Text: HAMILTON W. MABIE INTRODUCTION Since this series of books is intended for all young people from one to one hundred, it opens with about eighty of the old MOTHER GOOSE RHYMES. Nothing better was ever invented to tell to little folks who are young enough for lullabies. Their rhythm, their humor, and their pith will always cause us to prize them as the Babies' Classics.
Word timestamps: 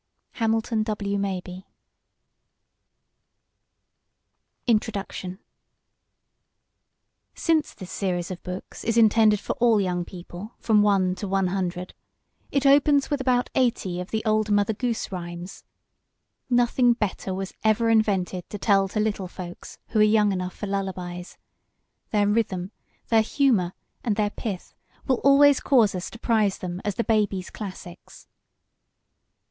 HAMILTON 0.31 0.81
W. 0.81 1.19
MABIE 1.19 1.67
INTRODUCTION 4.65 5.37
Since 7.35 7.75
this 7.75 7.91
series 7.91 8.31
of 8.31 8.41
books 8.41 8.83
is 8.83 8.97
intended 8.97 9.39
for 9.39 9.53
all 9.59 9.79
young 9.79 10.03
people 10.03 10.55
from 10.57 10.81
one 10.81 11.13
to 11.13 11.27
one 11.27 11.49
hundred, 11.49 11.93
it 12.49 12.65
opens 12.65 13.11
with 13.11 13.21
about 13.21 13.51
eighty 13.53 13.99
of 14.01 14.09
the 14.09 14.25
old 14.25 14.49
MOTHER 14.49 14.73
GOOSE 14.73 15.11
RHYMES. 15.11 15.65
Nothing 16.49 16.93
better 16.93 17.31
was 17.31 17.53
ever 17.63 17.87
invented 17.91 18.49
to 18.49 18.57
tell 18.57 18.87
to 18.87 18.99
little 18.99 19.27
folks 19.27 19.77
who 19.89 19.99
are 19.99 20.01
young 20.01 20.31
enough 20.31 20.55
for 20.55 20.65
lullabies. 20.65 21.37
Their 22.09 22.25
rhythm, 22.25 22.71
their 23.09 23.21
humor, 23.21 23.73
and 24.03 24.15
their 24.15 24.31
pith 24.31 24.73
will 25.05 25.17
always 25.23 25.59
cause 25.59 25.93
us 25.93 26.09
to 26.09 26.17
prize 26.17 26.57
them 26.57 26.81
as 26.83 26.95
the 26.95 27.03
Babies' 27.03 27.51
Classics. 27.51 28.27